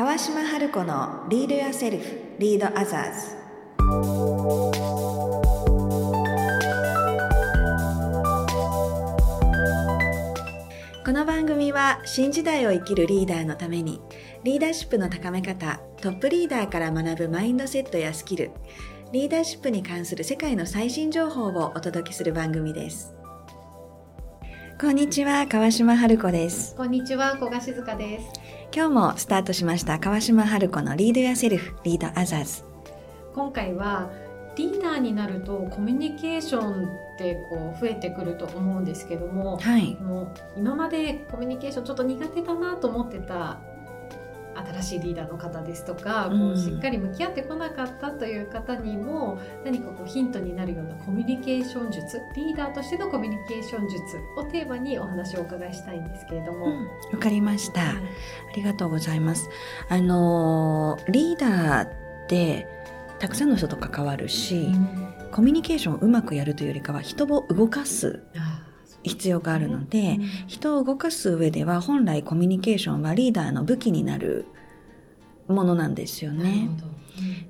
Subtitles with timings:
[0.00, 2.04] 川島春子のリードやセルフ
[2.38, 3.36] リードアザーズ。
[11.04, 14.00] この番組は新時代を生きるリーダーのために
[14.42, 18.52] リーダーシップの高め方トップリーダーから学ぶマインドセットやスキル
[19.12, 23.12] リーダーシップに関する世界の最新情報をお届けする番組です。
[24.80, 26.74] こんにちは川島春子です。
[26.74, 28.59] こんにちは、小賀静香です。
[28.72, 32.64] 今日もスタートしました川島春子のリードやセルフリードアザーズ。
[33.34, 34.08] 今回は
[34.54, 36.88] リーダーになるとコミュニケーションっ
[37.18, 39.96] てこう増えてくると思うんですけども、はい。
[39.96, 43.58] もう今までコミュニケーションちょっと苦手だなと思ってた
[44.54, 46.52] 新しいリーダーの方ですとか、こうん。
[46.52, 54.00] うしっかり向き合ってこなかったという方にも何かこうヒントになるようなコミュニケーション術リーダーとしてのコミュニケーション術
[54.36, 56.66] をテーマにお話をお伺いしたいんですけれども。
[57.12, 57.96] わ、かりました、はい。
[57.96, 58.00] あ
[58.56, 59.48] りがとうございます。
[59.88, 61.88] あのーリーダー
[62.24, 62.66] って
[63.18, 64.68] たくさんの人と関わるし、
[65.30, 68.22] コミュニケーションをうまくやるというよりかは人を動かす。
[68.34, 68.49] あ
[69.02, 70.28] 必要があるので、うん。
[70.46, 74.46] 人を動かす上では本来コミュニケーションはリーダーの武器になる
[75.48, 76.68] ものなんですよね。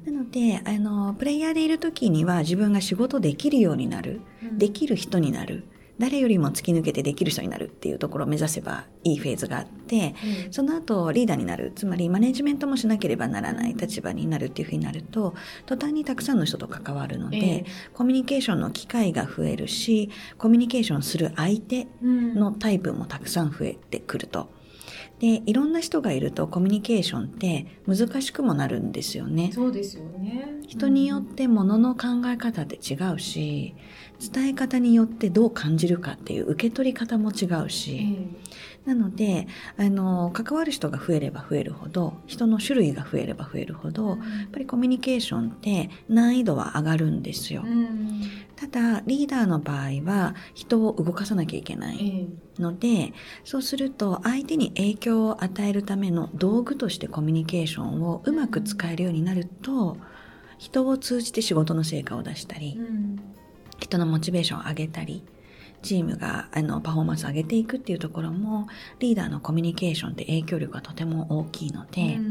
[0.04, 4.20] なのであのプレイヤーでいる時には自分が仕事できるようになる。
[4.42, 4.58] うん。
[4.58, 5.64] できる人になる
[6.00, 10.14] 誰よりも突き抜けてできる人になるっていうところを目指せばいいフェーズがあって
[10.46, 15.34] うんその後リーダーになるつまりマネジメントもしなければならない立場になるっていうふうになると
[15.66, 24.59] 途端にたくさんの人と関わるので、ええコミュニケーションの機会が増えるしコミュニケーションする相手うんのタイプもたくさん増えてくると。
[25.20, 29.50] でいろんな人がいるとコミュニケーションって難しくもなるんですよね。
[29.54, 30.60] そうですよね。
[30.66, 33.74] 人によってものの考え方って違うし
[34.32, 38.16] 伝え方によってどう感じるかっていう受け取り方も違うえし、
[38.86, 44.18] えなのであの関わる人が増えれば増えるほど人の種類が増えれば増えるほどやっ
[44.52, 47.62] ぱりコミュニケーションって難易度は上がるんですよ。
[47.64, 48.20] うん
[48.60, 52.26] ただリーダーの場合は人を動かさなきゃいけないえ
[52.58, 59.96] えのでそうすると相手に影響を与えるための道具としてコミュニケーションをうまく使えるようになると
[60.58, 63.20] 人を通じて仕事の成果を出したりうん。
[63.80, 65.22] 人のモチベーションを上げたり
[65.82, 72.29] チームがあのパフォーマンスを上げていくっていうところもリーダーのコミュニケーションって影響力がとても大きいので、うん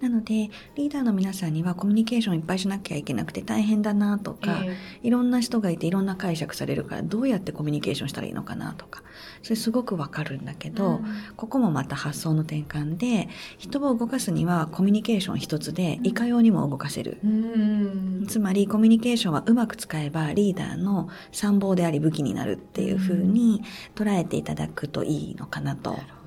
[0.00, 9.02] なのでリーダーの皆さんにはコミュニケーションいっぱいしなきゃいけなくて大変だなとか、えいろんな人がいていろんな解釈されるからどうやってコミュニケーションしたらいいのかなとか
[9.42, 11.04] それすごくわかるんだけえど、うん。
[11.36, 13.28] ここもまた発想の転換で
[13.58, 17.18] 人を動かすにはコミュニケーション一つでいかようにも動かせる。
[17.24, 18.26] うん。
[18.28, 23.62] つまりコミュニケーションはうまく使えばリーダーの参謀であり武器になるっていう風に
[23.94, 25.90] 捉えていただくといいのかなと。
[25.92, 26.10] なるほど。
[26.10, 26.19] でも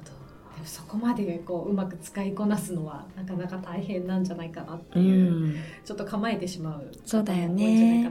[0.66, 8.10] そこまでこううまく使いこなすのはなかなか大変なんじゃないかなってういう、ん、ちょっと構えてしまうそうだよね。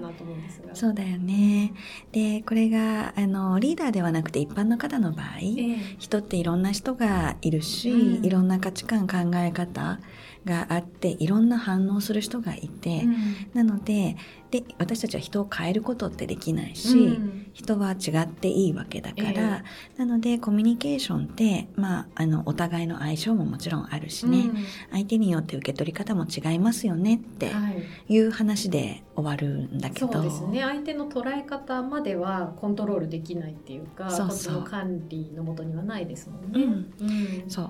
[0.75, 1.73] そうだよね。
[2.13, 5.77] で、これが、あの、リーダーではなくて一般の方の場合、ええ。
[5.99, 8.27] 人っていろんな人がいるし、うん。
[8.27, 10.01] いろんな価値観考え方
[10.45, 13.51] があっていろんな反応する人がいて、うん。
[13.55, 14.17] なので
[14.53, 17.43] で私たちは人を変えることってできないし、うん。
[17.55, 19.65] 人は違っていいわけだから、
[19.97, 24.51] えなのでコミュニケーションって、まあ、あのお互いの相性ももちろんあるしね、
[24.91, 27.75] 相手によって受け取り方も違いますよねってうんはい。
[28.09, 30.61] いう話で終わるんだけそど、うですね。
[30.61, 34.65] 相手の捉え方まではコントロールできないっていうかそうそう。
[34.65, 36.53] 管理のもとにはないですもんね。
[36.55, 36.63] うん。
[37.01, 37.05] う
[37.47, 37.51] ん。
[37.51, 37.63] そ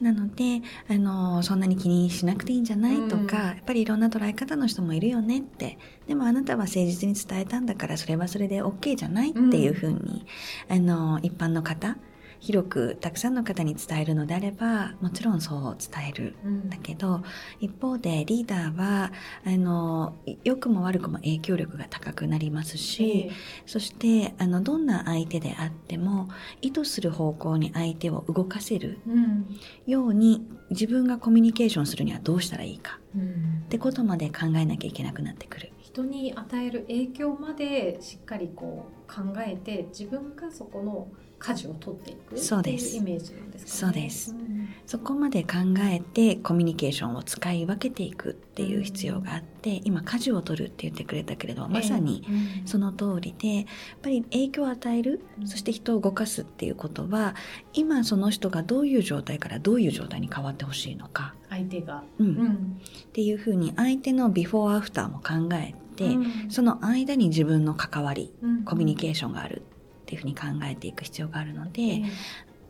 [0.00, 0.04] う。
[0.04, 3.08] なのであのそんなに気にしなくていいんじゃない、うん。
[3.08, 10.24] とかやっぱりいろんな捉え方の人もいるよねってでもあなたは誠実に伝えたんだからそれはそれで OK じゃないっていうふうに、
[10.68, 11.96] あの一般の方
[12.40, 17.22] 広くたくさんの方に伝えるのであればもちろんそう伝えるうんだけど
[17.60, 19.12] 一方でリーダーは
[19.44, 23.32] あの良くも悪くも影響力が高くなりますし、え
[23.66, 26.28] そしてあのどんな相手であっても
[26.62, 35.72] 意図する方向に相手を動かせるえうんように自分がコミュニケーションするにはどうしたらいいかうんってことまで考えなきゃいけなくなってくる。
[35.96, 41.08] 人に与える影響までしっかりこう考えて自分がそこの
[41.38, 43.92] 舵を取っていくそうですイメージなんですかね。
[43.92, 44.32] そうです。
[44.32, 44.68] ん。
[44.86, 52.32] そこまで考えてコミュニケーションを使い分けていくっていう必要があって、今舵を取るって言ってくれたけれどまさにえ
[52.64, 53.64] えその通りでやっ
[54.02, 55.48] ぱり影響を与える、うん。
[55.48, 57.34] そして人を動かすっていうことは
[57.72, 62.26] 今その人がどういう状態からどういう状態に変わってほしいのか、相手が、うん。
[62.26, 62.80] っうん。
[63.12, 66.50] ていうふうに相手のビフォーアフターも考えて、うん。
[66.50, 68.64] その間に自分の関わりうん。
[68.64, 72.04] コミュニケーションがあるっていうふうに考えていく必要があるので、ええ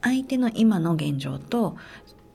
[0.02, 1.76] 相手の今の現状と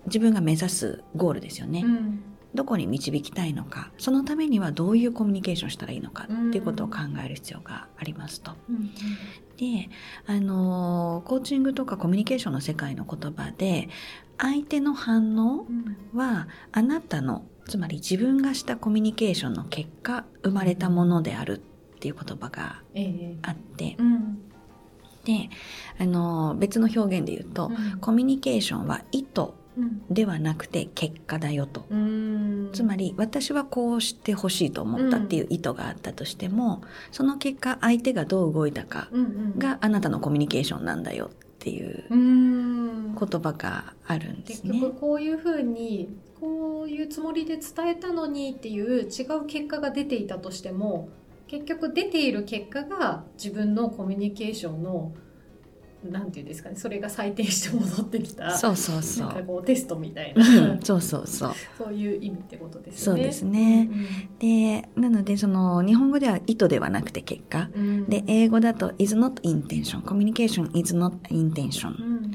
[0.05, 2.23] 自分が目指すゴールですよね、うん。
[2.53, 8.51] どこに導きたいのかそのためにはどういうコミュニケーションしたらいいのかっていうことを考える必要がありますと。
[8.69, 8.91] うん
[9.57, 9.89] で
[10.25, 13.89] あのコーチングとかコミュニケーションの世界の言葉で
[14.39, 15.97] 相手の反応うん。
[16.17, 21.61] はあなたのつまり自分がしたコミュニケーションの結果生まれたものである
[21.95, 23.35] っていう言葉がええ。
[23.43, 23.95] あって。
[23.99, 24.41] うん。
[25.23, 25.49] で
[25.99, 27.99] あの別の表現で言うと、うん。
[27.99, 30.01] コミュニケーションは意図うん。
[30.09, 31.85] ではなくて結果だよと。
[31.89, 32.69] うん。
[32.73, 36.81] つまり私はこうしてほしいと思ったっていう意図があったとしても、
[37.11, 39.09] その結果相手がどう動いたか
[39.57, 43.15] があなたのコミュニケーションなんだよっていううん。
[43.15, 44.81] 言葉があるんですね。
[44.99, 46.09] こういうふうに
[46.41, 51.09] こういうつもりで伝えたのにっていう違う結果が出ていたとしても
[51.47, 55.13] 結局出ている結果が自分のコミュニケーションの
[56.03, 59.43] なんていうんですかねそれが採点して戻ってきたそうそうそなんかう。
[59.43, 61.53] こうテストみたいうな、んそうそうそう。
[61.77, 63.01] そういう意味ってことですね。
[63.01, 63.89] そうですね。
[63.91, 67.69] うんで、なのでその日本語では意図ではなくて結果。
[67.75, 70.01] うんで、英語だと is not intention。
[70.01, 71.91] コミュニケーション is not intention う。
[72.03, 72.31] ん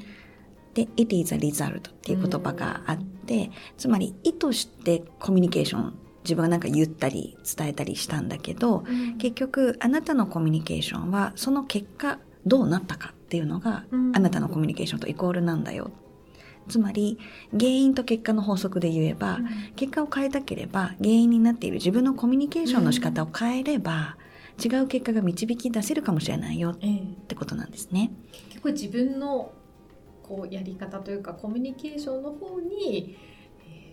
[0.76, 9.16] で、it is a result っていう言葉があって、つまり意図してコミュニケーション、自分がなんか言ったり伝えたりしたんだけど、うん。
[9.16, 14.12] 結局あなたのコミュニケーションはその結果どうなったかっていうのがうん。
[14.14, 15.90] あなたのコミュニケーションとイコールなんだよ。
[16.68, 17.16] つまり
[17.52, 19.38] 原因と結果の法則で言えば、
[19.76, 24.16] 結果を変えたければ原因になっている自分のコミュニケーションの仕方を変えれば、
[24.62, 28.10] 違う結果が導き出せるかもしれないよっええてことなんですね。
[28.48, 29.52] 結構自分の
[30.28, 33.16] こうやり方というかコミュニケーションの方に、
[33.68, 33.86] えー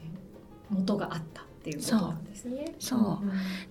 [0.73, 2.75] 元があったっていうことなんですね。
[2.79, 2.99] そう。
[2.99, 3.19] そ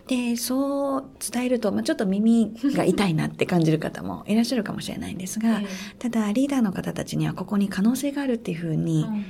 [0.09, 5.67] でそう伝えると、まあ、ちょっと耳が痛いなって感じる方もいらっしゃるかもしれないんですが、 え
[5.99, 9.25] ただリーダーの方たちにはここに可能性があるっていうふうえにうん。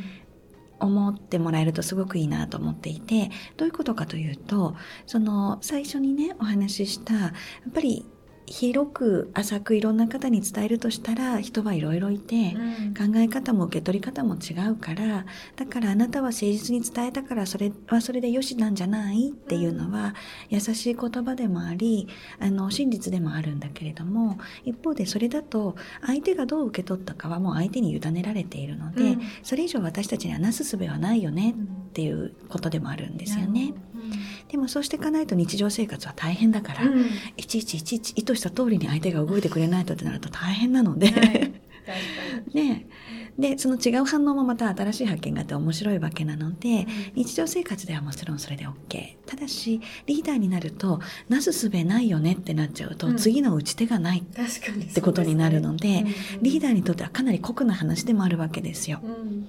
[0.81, 4.75] 思ってもらえるとすごくいいなと思っていてどういうことかというと
[5.07, 8.05] その最初にねお話ししたやっぱり
[8.53, 12.93] 広く浅くいろんな方に伝えるとしたら人はいろいろいて、うん。
[12.93, 15.25] 考え方も受け取り方も違うから
[15.57, 20.15] だからあなたは誠実に伝えたからそれはそれでよしなんじゃないっていうのは
[20.51, 22.09] 優しい言葉でもあり
[22.39, 29.23] あの真実でもあるんだけれども一方でそれだと相手がどう受け取ったかはもう相手に委ねられているので、うん。
[29.43, 33.73] それ以上私たちにはなすすべはないよねうんっていうことでもあるんですよね。
[33.95, 34.13] うん
[34.49, 37.07] でもそうしていかないと日常生活は大変だから、うん。
[37.37, 41.53] いちいちいちいち意図した通りに相手が動いてくれないとってなると大変なので、はい
[42.55, 42.87] ね。
[43.39, 51.01] でその違う反応もまた新しい発見があって面白いわけなので日常生活ではもちろんそれで OK ただしリーダーになると
[51.31, 53.17] なすすべないよねってなっちゃうと、うん。
[53.17, 54.23] 次の打ち手がないっ
[54.95, 56.05] てことになるので
[56.43, 59.01] リーダーーにとってはかなり酷な話でもあるわけですよ。
[59.03, 59.49] うん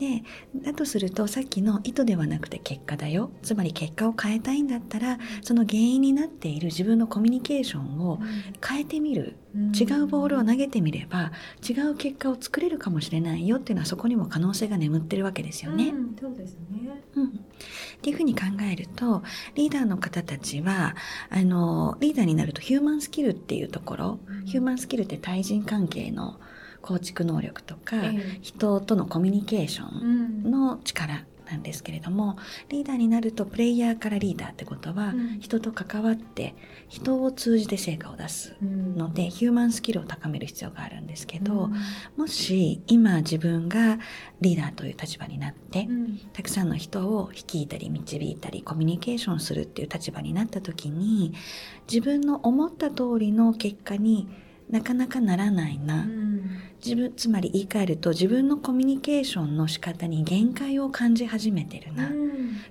[0.00, 0.22] で
[0.56, 3.30] だとするとさっきの意図ではなくて結果だよ。
[3.42, 8.18] つまり結果を変えたいんだったらその原因になっている自分のコミュニケーションを
[8.66, 9.36] 変えてみる。
[9.52, 11.32] 違うボールを投げてみれば
[11.68, 15.88] 違う結果を作れるかもしれないよっていうのはそこにも可能性が眠ってるわけですよね。
[15.88, 17.02] うんそうですね。
[17.16, 17.30] うん、っ
[18.00, 19.24] ていうふうに考えると
[19.56, 20.94] リーダーの方たちは
[21.30, 24.46] あのリーダーになるとヒューマンスキルっていうところ、うん。
[24.46, 26.38] ヒューマンスキルって対人関係の
[26.82, 28.38] 構築能力とか、ええ。
[28.42, 30.50] 人とのコミュニケーションうん。
[30.50, 32.36] の力なんですけれども
[32.68, 35.40] リーダーになるとプレイヤーからリーダーってことは、うん。
[35.40, 36.54] 人と関わって
[36.88, 38.96] 人を通じて成果を出すうん。
[38.96, 41.74] のでヒューマンスキルを高める必要があるんですけど、うん。
[42.16, 43.98] もし今自分が
[44.40, 46.18] リーダーという立場になって、うん。
[46.32, 51.34] たくさんの人を率いたり導いたりコミュニケーションするっていう立場になった時に
[51.90, 54.28] 自分の思った通りの結果に
[54.70, 56.50] なかなかならないな、うん。
[56.84, 62.10] 自分つまり言い換えると自分のコミュニケーションの仕方に限界を感じ始めてるな、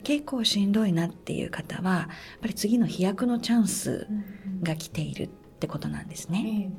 [0.04, 4.08] 結構しんどいなっていう方はやっぱり次の飛躍のチャンス
[4.64, 5.28] が来ているっ
[5.60, 6.72] てことなんですね。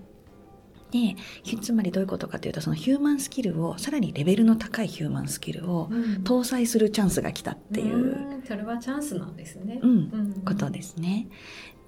[0.91, 9.79] でひつまりどういうことかというとそのヒューマンスキルをさらにレベルの高いヒューマンスキルをうん搭載するチャンスが来たっていう、うんそれはチャンスなんですね。
[9.83, 9.93] うんう
[10.39, 11.29] んことですね。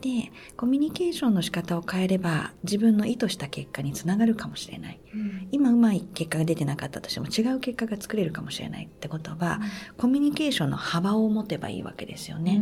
[0.02, 9.61] でコミュニケーションの仕方を変えれば自分の意図した結果につながるかもしれないうん今うまい結果が出てなかったとしても違う結果が作れるかもしれないってことは
[9.97, 12.61] コミュニケーションの幅を持てばいいわけですよね。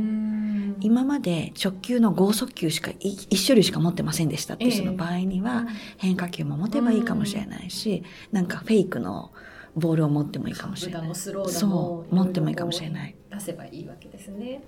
[0.80, 4.76] うん今まで直球の剛速球しかい一種類しか持ってませんでしたっていうええ。
[4.78, 5.66] 人の場合には
[5.98, 9.30] 変化球も持てばいいかもしれないしなんかフェイクの
[9.76, 11.14] ボールを持ってもいいかもしれない。
[11.14, 13.14] そのう持ってもいいかもしれない。
[13.30, 14.62] 出せばいいわけですね。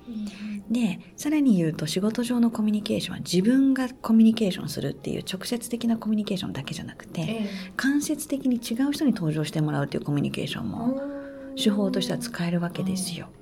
[0.70, 11.00] でさらに言うと仕事上のコミュニケーションは自分がコミュニケーションするっていう直接的なコミュニケーションだけじゃなくてえ間接的に違う人に登場してもらうっていうコミュニケーションも
[11.56, 13.28] 手法としては使えるわけですよ。
[13.36, 13.41] うん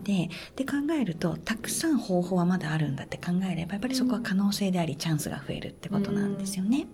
[0.00, 6.86] のでで考えるとたくさん方法はまだあるんだって考えればやっぱりそこは可能性でありチャンスが増えるってことなんですよね。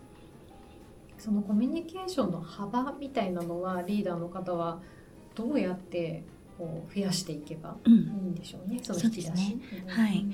[1.18, 4.80] そのコミュニケーションの幅みたいなのはリーダーの方は
[5.34, 6.24] どうやって
[6.56, 9.28] こう増やしていけばいいんでしょうね、うん、その引き出し。
[9.30, 10.26] ね、はい。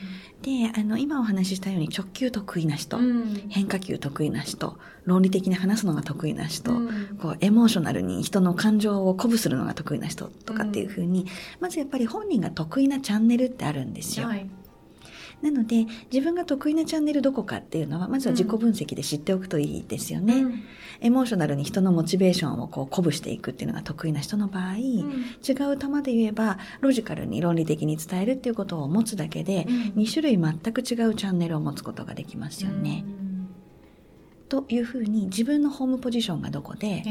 [0.42, 11.26] で、あの今お話ししたように直球得意な人、うん、変化球得意な人、論理的に話すのが得意な人、うん、こうエモーショナルに人の感情を鼓舞するのが得意な人とかっていうふうに、
[11.60, 14.28] まずやっぱり本人が得意なチャンネルってあるんですよ。
[14.28, 14.48] はい
[15.42, 20.34] なので自分が得意なチャンネルどこかっていうのはまずは自己分析で知っておくといいですよね。
[20.34, 20.62] うん、
[21.00, 33.04] エモーショナルに人のモチベーションをこう鼓舞していくっていうのが得意な人の場合、うん、違う球で言えばロジカルに論理的に伝えるっていうことを持つだけで、うん、2種類全く違うチャンネルを持つことができますよね。
[33.26, 33.31] うん
[34.52, 37.02] というふうに自分のホームポジションがどこで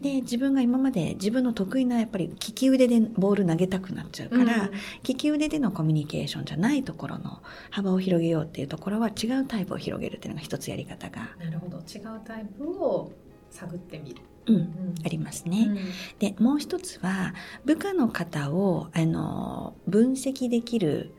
[0.00, 4.70] で自分が今まで自分の得意なやっぱり利き腕でボール投げたくなっちゃうから、うん、
[5.02, 11.28] 利き腕でのコミュニケーションじゃないところの幅を広げようっていうところは違うタイプを広げるっていうのが一つやり方が。
[11.40, 13.10] なるほど違うタイプを
[13.50, 14.22] 探ってみる。
[14.46, 15.66] うん、うん、ありますね。
[15.68, 15.76] うん、
[16.20, 21.12] でもう一つは部下の方をあの分析できる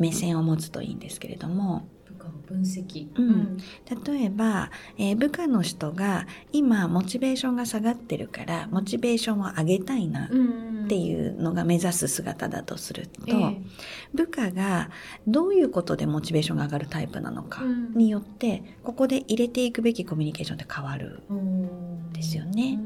[0.00, 1.86] 目線を持つといいんですけれども、
[2.54, 3.56] 分析、うん、
[4.04, 10.28] 例えば、えー、部下の人が今モチベーションが下がってるからモチベーションを上げたいなっ
[10.88, 13.66] ていうのが目指す姿だとすると、うん、
[14.14, 14.90] 部下が
[15.26, 17.62] どういうことでモチベーションが上がるタイプなのか
[17.94, 21.22] によって、ここで入れていくべきコミュニケーションって変わる。
[21.34, 22.12] ん。
[22.12, 22.78] ですよね。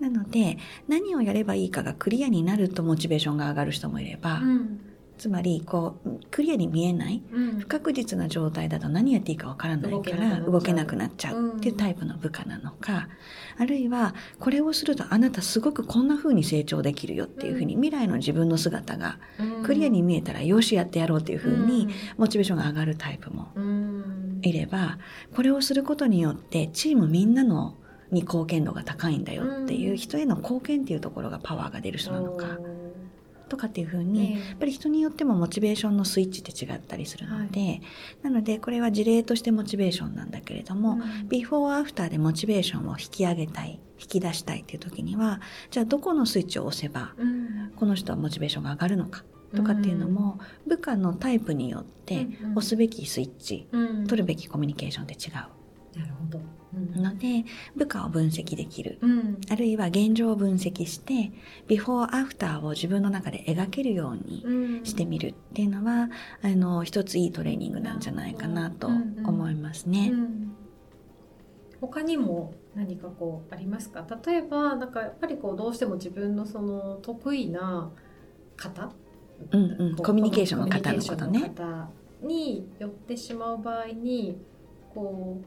[0.00, 0.58] なので
[0.88, 4.91] 何をやればいいかがクリアになるとモチベーションが上がる人もいれば、うん
[5.22, 11.58] つまりこうクリアに見えない、うん、不確実な状態だと何やっていいかわからないから動けなくなっちゃう。
[11.58, 13.08] っていうタイプの部下なのか、
[13.56, 19.20] うん、あるいはこれをするとあなたすごくこんな風に成長できるよっていう風に、未来の自分の姿が
[19.62, 21.86] クリアに見えたらよしやってやろうっていう風に
[22.16, 23.52] モチベーションが上がるタイプも
[24.42, 24.98] いれば
[25.36, 27.76] これをすることによってチームみんなの
[28.10, 32.58] に貢献度が高いんだよっていう人への貢献っていうところがパワーが出る人なのか。
[33.52, 37.82] とかっていうふうに、やっぱり人によってもモチベーションのスイッチって違ったりするので、はい、
[38.22, 49.22] なのでこれは事例としてモチベーションなんだけれども、うん、ビフォーアフターでモチベーションを引き上げたい引き出したいっていう時にはじゃあどこのスイッチを押せば、うん、この人はモチベーションが上がるのか
[49.54, 53.68] とかっていうのも、うん、部下のタイプによって押すべきスイッチ、
[54.08, 55.61] 取るべきコミュニケーションって違う。
[55.96, 56.40] なるほど。
[56.74, 57.44] ので
[57.76, 61.30] 部下を分析できる、うん、あるいは現状を分析して
[61.68, 66.08] ビフォーアフターを自分の中で描けるようにしてみるっていうのは、
[66.42, 70.08] あの一ついいトレーニングなんじゃないかなと思いますね。
[70.12, 70.20] うん。
[70.20, 70.56] うん、
[71.82, 74.06] 他にも何かこうありますか？
[74.24, 77.90] 例えばなんかやっぱりこうどうしても自分のその得意な
[78.56, 78.92] 方、
[79.50, 81.52] うんうん、コミュニケーションの方のことね。
[82.22, 84.38] に寄ってしまう場合に
[84.94, 85.44] こう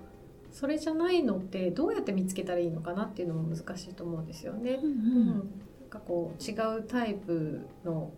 [0.56, 4.80] それじゃないのってどうやって見つけたらいいのかなっていうのも難しいと思うんですよね。
[4.82, 8.10] うん、うん、なんかこう違うタイプの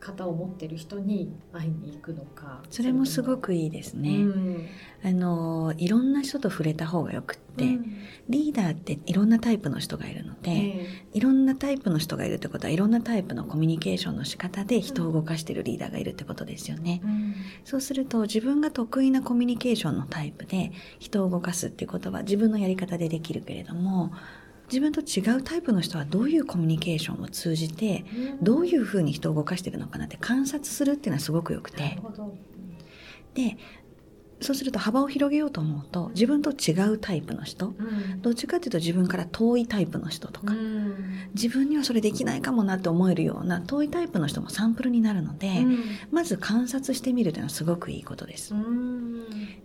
[0.00, 2.62] 型を持ってる人に会いに行くのか。
[2.70, 4.66] それもすごくいいですね、うん、
[5.04, 7.96] あのいろんな人と触れた方がよくって、うん、
[8.28, 24.12] リーダーっていろんなタイプの人がいるので、えー、いろんなタイプの人がいるってことはいろんなタイプのコミュニケーションの仕方で人を動かしてるリーダーがいるってことですよね、うん、そうすると自分が得意なコミュニケーションのタイプで人を動かすっていうことは自分のやり方でできるけれども
[24.68, 28.04] 自分と違うタイプの人はどういうコミュニケーションを通じて
[28.42, 31.98] どういうふうに人を動かしているのかなって観察するっていうのはすごくよくて。
[33.34, 33.56] で
[34.40, 40.94] そうすると幅を広げようと思うと自分と違うタイプの人、うん、どっちかっていうと自分から遠いタイプの人とか、うん、
[41.34, 45.78] 自分にはそれできないかもなって思えるような遠いタイプの人もサンプルになるので、うん、
[46.12, 48.54] まず観察してみるというのはすごくいいことです。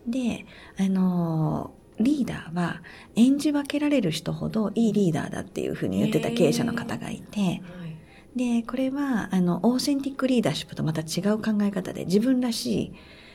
[0.08, 0.46] で
[0.80, 2.82] あのリーダーは
[3.16, 7.62] 演じ分けられる人ほどいいリーダーだっていうふうに言ってた経営者の方がいて、
[8.36, 12.94] で、これは、あの、オーセンティックリーダーシップとまた違う考え方で自分らしい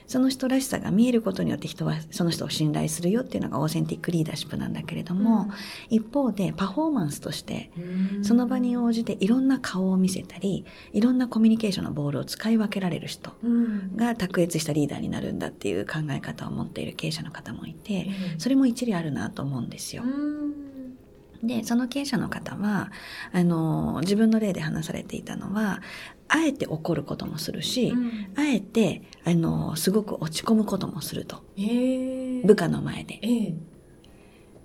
[0.09, 5.50] その人らしさが見えることによって人はその人を信頼するよっていうのがオーセンティックリーダーシップなんだけれども、うん、
[5.95, 7.71] 一方でパフォーマンスとして
[8.23, 13.33] その場に応じていろんな顔を見せたりいろんなコミュニケーションのボールを使い分けられる人
[13.97, 20.05] が卓越したリーダーになるんだっていう考え方を持っている経営者の方もいて、それも一理あるなと思うんですよ。
[21.43, 22.91] で、その経営者の方は、
[23.33, 25.81] あの、自分の例で話されていたのは、
[26.29, 31.42] あえて怒ることもするし、うん、あえて、あの、すごく落ち込むこともすると。
[32.44, 33.20] 部下の前で。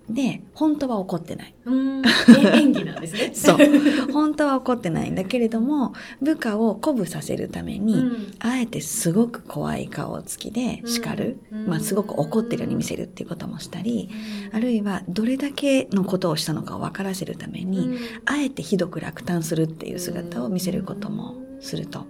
[0.10, 1.56] で本当は怒ってない。
[1.66, 3.32] 演技なんですね。
[3.34, 14.10] そう本当は怒ってないんだけれども部下を鼓舞させるために、うんあえてすごく怖い顔つきで叱る、うんまあ、すごく怒ってるように見せるっていうこともしたり、
[14.52, 22.06] うんあるいはどれだけのことをしたのかを分からせるために、うんあえてひどく落胆するっていう姿を見せることもすると。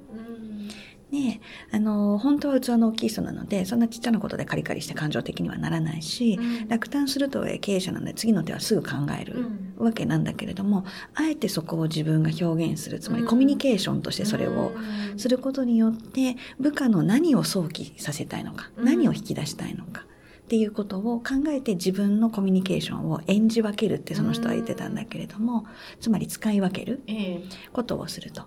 [1.13, 1.41] うんで
[1.72, 6.67] あの本当は器の大きい人なのでそんなちっちゃなことでカリカリして感情的にはならないし、うん。
[6.67, 8.89] 落胆すると経営者なので次の手はすぐ考
[9.20, 9.34] える
[9.77, 9.86] うん。
[9.86, 13.29] わけなんだけれどもあえてそこを自分が表現するつまりうん。
[13.29, 14.72] コミュニケーションとしてそれを
[15.17, 18.86] することによって部下の何を想起させたいのか、うん。
[18.86, 20.05] 何を引き出したいのか
[20.43, 25.65] っていうことを考えて自分のコミュニケーションを演じ分けるってその人は言ってたんだけれども、
[26.00, 27.43] つまり使い分けるええ。
[27.72, 28.43] ことをすると。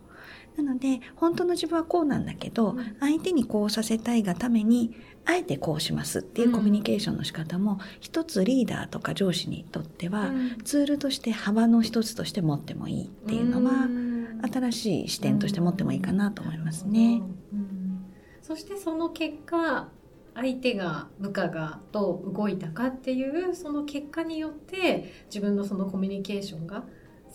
[0.57, 2.97] なので本当の自分はこうなんだけど、うん。
[3.01, 10.59] 相手にこうさせたいがためにあえてこうしますっていうコミュニケーションの仕方も、一つリーダーとか上司にとっては、うん。
[10.65, 14.41] ツールとして幅の一つとして持ってもいいっていうのは、ん。
[14.43, 17.23] 新しい視点として持ってもいいかなと思いますね。
[17.53, 18.05] うん。
[18.43, 19.89] そしてその結果
[20.37, 26.85] 相手が部下がどう動いたかっていうその結果によって自分のそのコミュニケーションが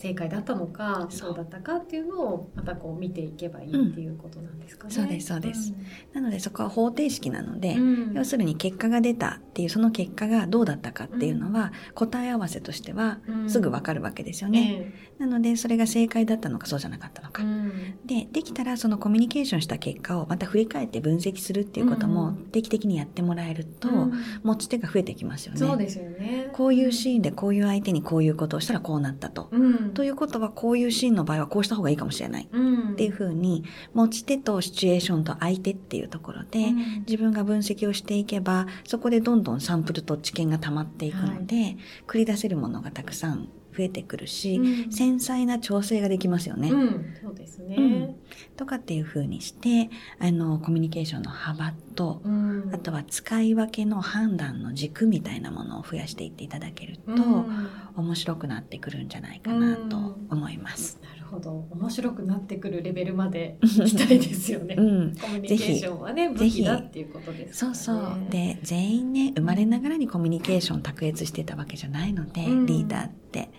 [0.02, 1.34] 正解だったのかそう。
[1.34, 4.92] だったかっていうのをまたこう見ていけばいいっていうことなんですかね。
[4.92, 5.72] そうですそうです。
[6.12, 8.12] なのでそこは方程式なので、うん。
[8.14, 13.48] 要するに結果が出たっていうその結果がどうだったかっていうのは、答え合わせとしてはうん。
[13.48, 14.92] すぐわかるわけですよね。
[15.18, 17.44] なのでそれが正解だったのかそうじゃなかったのか。
[17.44, 17.70] うん。
[18.04, 22.36] でできたらそのコミュニケーションした結果をまた振り返って分析するっていうこともうん。
[22.50, 24.12] 定期的にやってもらえると、うん。
[24.42, 25.60] 持ち手が増えてきますよね。
[25.60, 26.50] そうですよね。
[26.52, 29.48] こういうシーンでこういう相手にこういうことをしたらこうなったと。
[29.92, 32.48] うんということはこういうシーンの場合はこうした方がいいかもしれない。
[32.50, 46.70] うんっていうふうに持ち手とシチュエーションと相手っていうところで、うん自分が分析をしていけばそこでどんどんサンプルと知見が溜まっていくので、繰り出せるものがたくさん増えてくるし、うん繊細な調整ができますよね。
[46.70, 47.76] うん、そうですね。
[47.78, 48.14] うん
[48.56, 60.98] とかっていうふうにしてあのコミュニケーションの幅と、うんあとは使い分けの判断の軸みたいなものを増やしていっていただけると、うん面白くなってくるんじゃないかなと思います。
[61.02, 64.76] なるほど面白くなってくるレベルまで 行きたいですよね。
[64.78, 67.52] うん、コミュニケーションはね武器だっていうことですね。
[67.52, 68.16] そうそう。
[68.30, 73.50] で、全員ね、生まれながらにコミュニケーション卓越してたわけじゃないので、うんリーダーって。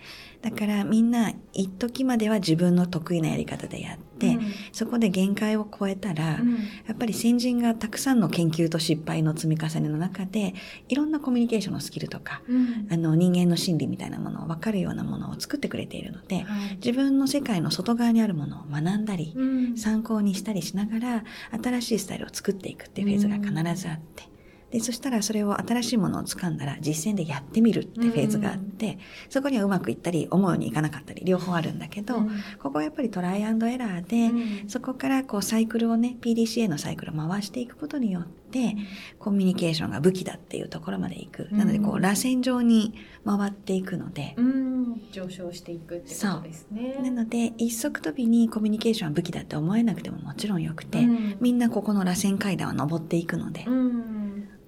[0.43, 4.38] だからみんな、一時までは自分の得意なやり方でやって、
[4.73, 6.56] そこで限界を超えたら、うん。
[6.86, 10.53] やっぱり先人がたくさんの研究と失敗の積み重ねの中で、
[10.89, 12.88] いろんなコミュニケーションのスキルとか、うん。
[12.91, 16.75] あの人間の心理みたいなものを分かるようなものを作ってくれているので、はい。
[16.75, 19.77] 自分の世界の外側にあるものを学んだり、うん。
[19.77, 21.23] 参考にしたりしながら
[21.63, 24.33] 新しいスタイルを作っていくっていうフェーズが必ずあって、
[24.74, 28.98] でそしたらそれを新しいものを掴んだら実践でやってみるってフェーズがあって、
[29.30, 32.30] そこにはうまくいったり思うようにいかなかったり両方あるんだけど、うん。
[32.58, 34.70] ここはやっぱりトライアンドエラーで、うん。
[34.70, 38.76] そこからこうサイクルをね PDCA のサイクルを回していくことによって、
[39.20, 45.02] コミュニケーションが武器だっていうところまでいく、なのでこううん螺旋状に回っていくので、うん。
[45.12, 47.00] 上昇していくってことですね。
[47.04, 51.38] なので一足飛びにコミュニケーションは武器だって思えなくてももちろんよくて、うん。
[51.40, 54.23] みんなここの螺旋階段を登っていくので、うん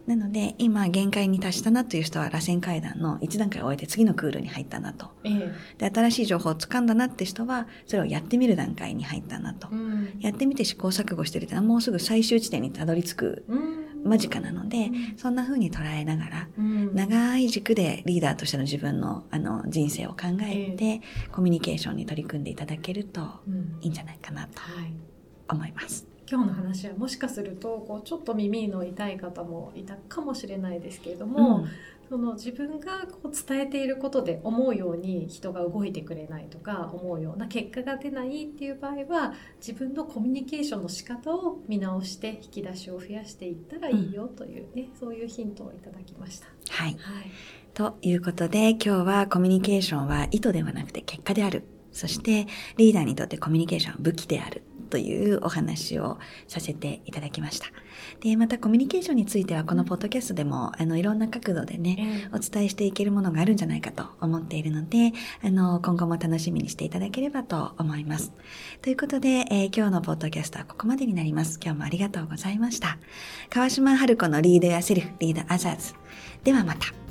[0.08, 5.10] なので今限界に達したなという人は螺旋階段の1段階を終えて次のクールに入ったなと。
[5.24, 5.30] え
[5.80, 5.89] え。
[5.89, 10.18] で新しい情報を掴んだなって人はそれをやってみる段階に入ったなと、うん。
[10.20, 13.86] やってみて試行錯誤してるってのはもうすぐ最終地点にたどり着くうん。
[14.08, 16.94] 間近なので、うんそんな風に捉えながらうん。
[16.96, 23.78] 長い軸でリーダーとしての自分のあの人生を考えて、コミュニケーションに取り組んでいただけるとうん。
[23.82, 24.94] いいんじゃないかなとはい。
[25.50, 26.08] 思います。
[26.29, 31.69] 今日の話はもしかするとこうちょっと耳の痛い方もいたかもしれないですけれども、うん
[32.09, 46.47] その自分がこう伝えていることで思うように人が動いてくれないとか思うような結果が出ないっていう場合は自分のコミュニケーションの仕方を見直して引き出しを増やしていったらいいよというね、そういうヒントをいただきました。
[46.69, 46.89] はい。
[46.89, 47.31] はい、
[47.73, 51.63] ということで今日はコミュニケーションは意図ではなくて結果である。
[51.91, 52.45] そして
[52.77, 56.17] リーダーにとってコミュニケーションは武器であるというお話を
[56.48, 57.67] させていただきました。
[58.21, 68.34] で、またコミュニケーションについてはこのポッドキャストでもあのいろんな角度でね、えお伝えしていけるものがあるんじゃないかと思っているので、あの、今後も楽しみにしていただければと思います。
[68.82, 71.60] ということで、えー今日のポッドキャストはここまでになります。
[71.62, 72.98] 今日もありがとうございました。
[73.50, 75.93] 川島春子のリードやセルフ、リードアザーズ。
[76.43, 77.05] ではまた。